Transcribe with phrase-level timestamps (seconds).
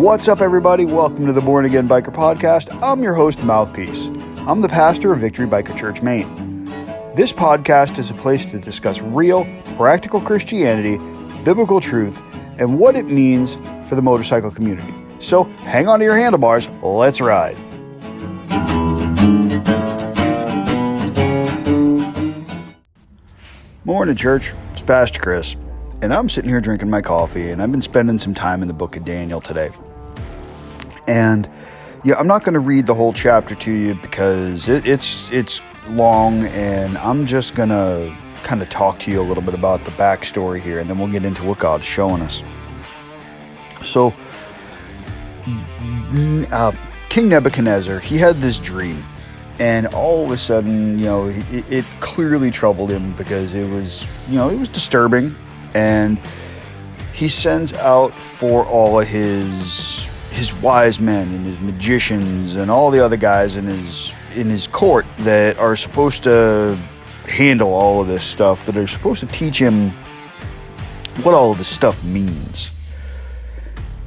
[0.00, 0.84] What's up, everybody?
[0.84, 2.72] Welcome to the Born Again Biker Podcast.
[2.80, 4.06] I'm your host, Mouthpiece.
[4.46, 6.64] I'm the pastor of Victory Biker Church, Maine.
[7.16, 9.44] This podcast is a place to discuss real,
[9.76, 10.98] practical Christianity,
[11.42, 12.22] biblical truth,
[12.58, 13.56] and what it means
[13.88, 14.94] for the motorcycle community.
[15.18, 17.58] So hang on to your handlebars, let's ride.
[23.84, 24.52] Morning, church.
[24.80, 25.56] It's Pastor Chris,
[26.00, 28.72] and I'm sitting here drinking my coffee, and I've been spending some time in the
[28.72, 29.68] book of Daniel today.
[31.06, 31.46] And
[32.02, 35.60] yeah, I'm not going to read the whole chapter to you because it, it's it's
[35.90, 39.84] long, and I'm just going to kind of talk to you a little bit about
[39.84, 42.42] the backstory here, and then we'll get into what God's showing us.
[43.82, 44.14] So,
[46.50, 46.72] uh,
[47.10, 49.04] King Nebuchadnezzar, he had this dream,
[49.60, 54.08] and all of a sudden, you know, it, it clearly troubled him because it was,
[54.28, 55.36] you know, it was disturbing,
[55.74, 56.18] and
[57.12, 62.90] he sends out for all of his his wise men and his magicians and all
[62.90, 66.78] the other guys in his in his court that are supposed to
[67.26, 69.90] handle all of this stuff that are supposed to teach him
[71.22, 72.70] what all of this stuff means.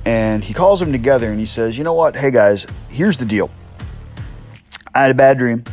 [0.05, 2.15] And he calls them together and he says, "You know what?
[2.15, 3.51] Hey guys, here's the deal.
[4.95, 5.63] I had a bad dream,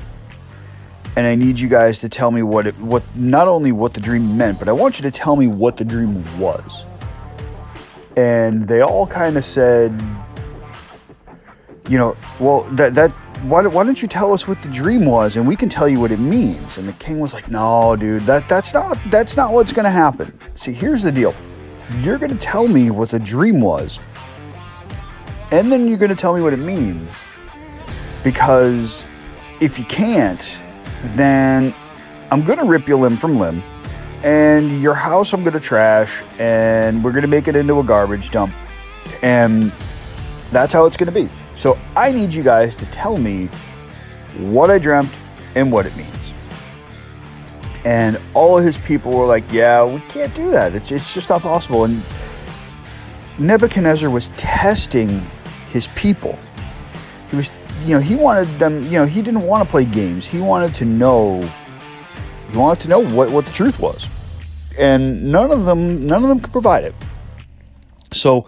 [1.17, 4.01] and I need you guys to tell me what it what not only what the
[4.01, 6.87] dream meant, but I want you to tell me what the dream was."
[8.17, 9.93] And they all kind of said,
[11.89, 13.11] you know, well, that that
[13.43, 15.99] why, why don't you tell us what the dream was and we can tell you
[15.99, 16.77] what it means.
[16.79, 19.91] And the king was like no dude that that's not that's not what's going to
[19.91, 20.33] happen.
[20.55, 21.35] See here's the deal.
[22.03, 24.01] You're going to tell me what the dream was
[25.51, 27.19] and then you're going to tell me what it means
[28.23, 29.07] because
[29.61, 30.61] if you can't
[31.05, 31.75] then
[32.31, 33.63] i'm going to rip you limb from limb
[34.23, 37.85] and your house i'm going to trash and we're going to make it into a
[37.85, 38.53] garbage dump
[39.23, 39.73] and
[40.51, 41.29] that's how it's going to be
[41.61, 43.47] so I need you guys to tell me
[44.39, 45.15] what I dreamt
[45.55, 46.33] and what it means.
[47.85, 50.75] And all of his people were like, yeah, we can't do that.
[50.75, 51.85] It's, it's just not possible.
[51.85, 52.03] And
[53.39, 55.21] Nebuchadnezzar was testing
[55.71, 56.39] his people.
[57.31, 57.53] He was,
[57.85, 60.27] you know, he wanted them, you know, he didn't want to play games.
[60.27, 61.41] He wanted to know,
[62.51, 64.09] he wanted to know what, what the truth was.
[64.79, 66.95] And none of them, none of them could provide it.
[68.13, 68.47] So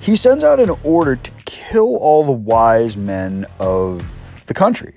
[0.00, 4.94] he sends out an order to kill all the wise men of the country.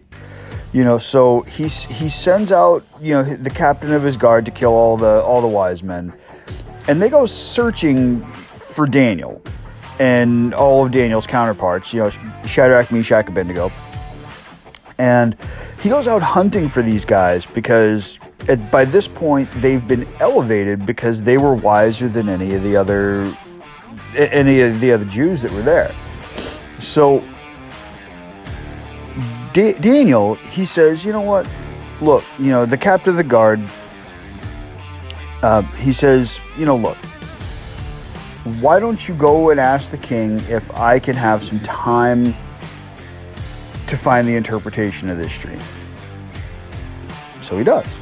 [0.73, 4.51] You know, so he he sends out you know the captain of his guard to
[4.51, 6.13] kill all the all the wise men,
[6.89, 9.41] and they go searching for Daniel
[9.99, 11.93] and all of Daniel's counterparts.
[11.93, 12.09] You know,
[12.45, 13.71] Shadrach, Meshach, Abednego,
[14.97, 15.35] and
[15.81, 20.85] he goes out hunting for these guys because at, by this point they've been elevated
[20.85, 23.35] because they were wiser than any of the other
[24.15, 25.93] any of the other Jews that were there.
[26.79, 27.23] So
[29.55, 31.49] D- Daniel, he says, you know what?
[32.01, 33.61] Look, you know, the captain of the guard,
[35.41, 36.97] uh, he says, you know, look,
[38.45, 42.35] why don't you go and ask the king if I can have some time
[43.87, 45.59] to find the interpretation of this dream?
[47.41, 47.99] So he does.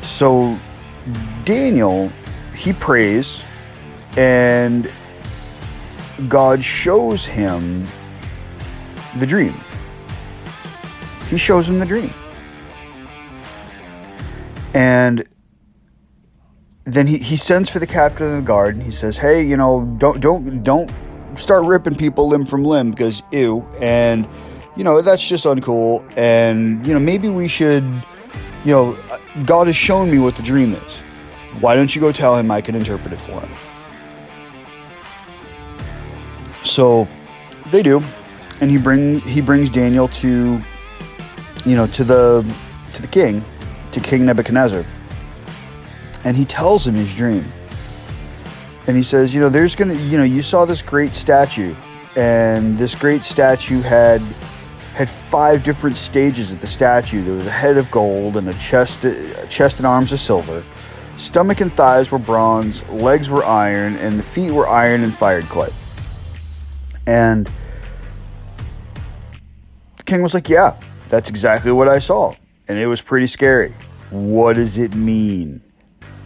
[0.00, 0.58] So
[1.44, 2.10] Daniel,
[2.54, 3.44] he prays
[4.16, 4.90] and
[6.26, 7.86] God shows him
[9.18, 9.54] the dream.
[11.28, 12.12] He shows him the dream.
[14.72, 15.28] And
[16.92, 19.56] then he, he sends for the captain of the guard and he says, Hey, you
[19.56, 20.90] know, don't don't don't
[21.34, 24.26] start ripping people limb from limb because ew and
[24.76, 27.84] you know that's just uncool and you know maybe we should
[28.64, 28.98] you know
[29.44, 30.98] God has shown me what the dream is.
[31.60, 33.50] Why don't you go tell him I can interpret it for him?
[36.64, 37.08] So
[37.70, 38.02] they do,
[38.60, 40.60] and he bring he brings Daniel to,
[41.64, 42.54] you know, to the
[42.94, 43.44] to the king,
[43.92, 44.84] to King Nebuchadnezzar,
[46.24, 47.44] and he tells him his dream.
[48.86, 51.74] And he says, you know, there's gonna, you know, you saw this great statue,
[52.16, 54.20] and this great statue had
[54.94, 57.22] had five different stages of the statue.
[57.22, 60.62] There was a head of gold and a chest, a chest and arms of silver.
[61.16, 65.44] Stomach and thighs were bronze, legs were iron, and the feet were iron and fired
[65.44, 65.70] clay.
[67.06, 67.50] And
[69.96, 72.34] the king was like, Yeah, that's exactly what I saw.
[72.68, 73.74] And it was pretty scary.
[74.10, 75.60] What does it mean?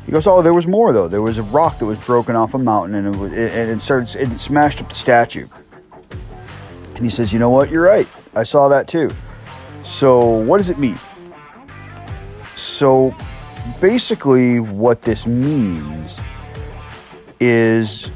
[0.07, 1.09] He goes, Oh, there was more though.
[1.09, 3.81] There was a rock that was broken off a mountain and it, was, and it
[3.81, 5.47] started, it smashed up the statue.
[6.95, 7.71] And he says, You know what?
[7.71, 8.09] You're right.
[8.35, 9.11] I saw that too.
[9.83, 10.99] So, what does it mean?
[12.57, 13.15] So,
[13.81, 16.21] basically, what this means
[17.41, 18.11] is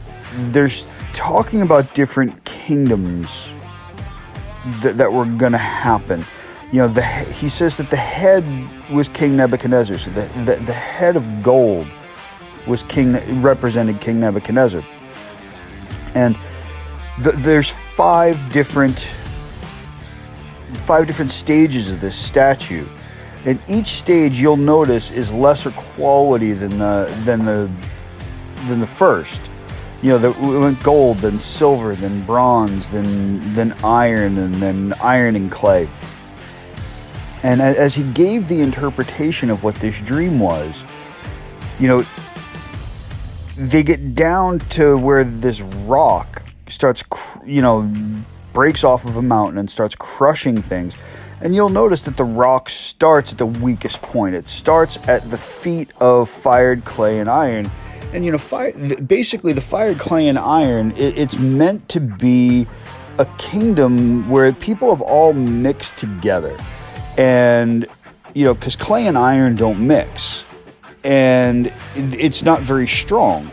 [0.51, 3.55] there's talking about different kingdoms
[4.83, 6.25] that, that were going to happen.
[6.71, 8.45] You know, the, he says that the head
[8.91, 9.97] was King Nebuchadnezzar.
[9.97, 11.87] So the, the, the head of gold
[12.67, 14.83] was King represented King Nebuchadnezzar.
[16.15, 16.37] And
[17.21, 19.15] the, there's five different
[20.75, 22.87] five different stages of this statue.
[23.47, 27.71] And each stage you'll notice is lesser quality than the than the
[28.67, 29.51] than the first.
[30.03, 34.93] You know, the, we went gold, then silver, then bronze, then then iron, and then
[35.01, 35.89] iron and clay.
[37.43, 40.85] And as he gave the interpretation of what this dream was,
[41.79, 42.05] you know,
[43.57, 47.03] they get down to where this rock starts,
[47.45, 47.91] you know,
[48.53, 50.97] breaks off of a mountain and starts crushing things.
[51.41, 54.35] And you'll notice that the rock starts at the weakest point.
[54.35, 57.71] It starts at the feet of fired clay and iron.
[58.13, 62.67] And you know, fire, basically, the fired clay and iron, it, it's meant to be
[63.19, 66.57] a kingdom where people have all mixed together.
[67.19, 67.87] And,
[68.33, 70.45] you know, because clay and iron don't mix
[71.05, 73.51] and it's not very strong.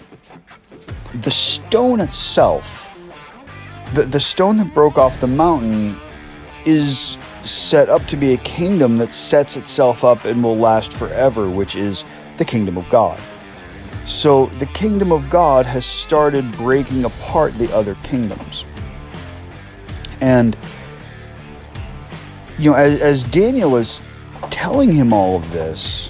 [1.22, 2.94] The stone itself,
[3.94, 5.96] the, the stone that broke off the mountain,
[6.66, 11.50] is set up to be a kingdom that sets itself up and will last forever,
[11.50, 12.04] which is
[12.38, 13.22] the kingdom of God.
[14.04, 18.66] So the kingdom of God has started breaking apart the other kingdoms.
[20.22, 20.58] And,
[22.60, 24.02] you know, as, as Daniel is
[24.50, 26.10] telling him all of this,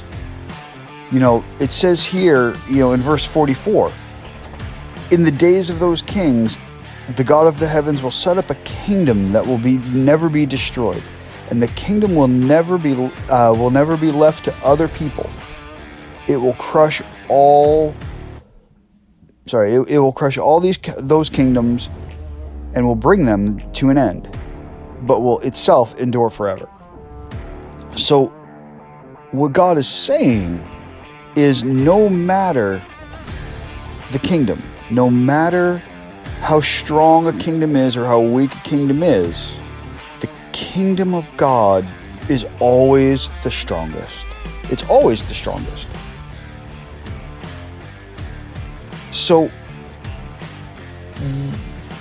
[1.12, 3.92] you know, it says here, you know, in verse 44
[5.12, 6.58] In the days of those kings,
[7.16, 10.46] the God of the heavens will set up a kingdom that will be never be
[10.46, 11.02] destroyed,
[11.52, 12.94] and the kingdom will never be
[13.30, 15.30] uh, will never be left to other people.
[16.28, 17.94] It will crush all.
[19.46, 21.90] Sorry, it, it will crush all these those kingdoms,
[22.74, 24.35] and will bring them to an end,
[25.06, 26.70] but will itself endure forever.
[27.96, 28.28] So,
[29.32, 30.66] what God is saying
[31.36, 32.82] is no matter
[34.12, 35.78] the kingdom, no matter
[36.42, 39.58] how strong a kingdom is or how weak a kingdom is,
[40.20, 41.86] the kingdom of God
[42.30, 44.26] is always the strongest.
[44.64, 45.90] It's always the strongest.
[49.12, 49.50] So,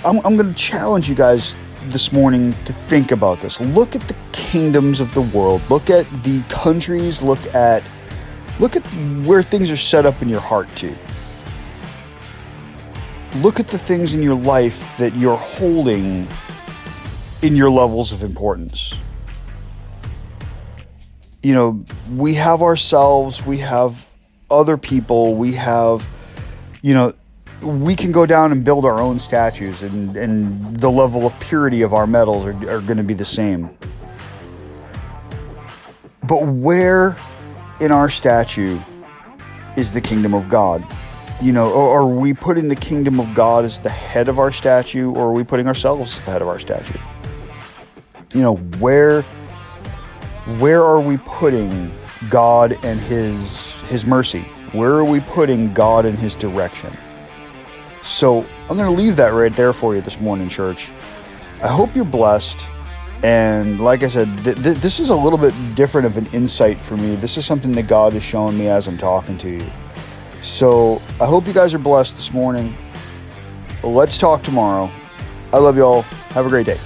[0.03, 1.55] I'm, I'm going to challenge you guys
[1.89, 3.59] this morning to think about this.
[3.59, 7.83] Look at the kingdoms of the world, look at the countries, look at
[8.57, 8.83] Look at
[9.25, 10.95] where things are set up in your heart, too.
[13.37, 16.25] Look at the things in your life that you're holding
[17.41, 18.93] in your levels of importance.
[21.43, 21.85] You know,
[22.15, 24.07] we have ourselves, we have
[24.49, 26.07] other people, we have,
[26.81, 27.13] you know,
[27.65, 31.81] we can go down and build our own statues, and, and the level of purity
[31.81, 33.69] of our metals are, are going to be the same.
[36.23, 37.17] But where
[37.79, 38.79] in our statue
[39.75, 40.85] is the kingdom of God.
[41.41, 45.11] You know, are we putting the kingdom of God as the head of our statue,
[45.11, 46.97] or are we putting ourselves as the head of our statue?
[48.33, 49.21] You know, where
[50.59, 51.91] where are we putting
[52.29, 54.41] God and his his mercy?
[54.71, 56.95] Where are we putting God and his direction?
[58.05, 60.91] So I'm going to leave that right there for you this morning, church.
[61.63, 62.69] I hope you're blessed.
[63.23, 66.79] And like I said, th- th- this is a little bit different of an insight
[66.79, 67.15] for me.
[67.15, 69.65] This is something that God is showing me as I'm talking to you.
[70.39, 72.75] So I hope you guys are blessed this morning.
[73.81, 74.91] Let's talk tomorrow.
[75.51, 76.03] I love y'all.
[76.33, 76.79] Have a great day.